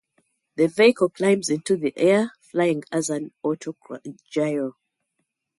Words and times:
The 0.55 0.65
vehicle 0.65 1.09
climbs 1.09 1.47
into 1.49 1.77
the 1.77 1.93
air, 1.95 2.33
flying 2.41 2.81
as 2.91 3.11
an 3.11 3.33
autogyro. 3.45 4.71